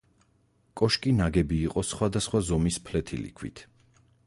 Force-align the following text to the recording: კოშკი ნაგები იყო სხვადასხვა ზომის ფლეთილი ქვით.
კოშკი 0.81 1.13
ნაგები 1.17 1.59
იყო 1.67 1.85
სხვადასხვა 1.91 2.43
ზომის 2.49 2.83
ფლეთილი 2.89 3.33
ქვით. 3.43 3.67